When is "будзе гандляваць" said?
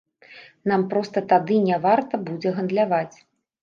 2.27-3.17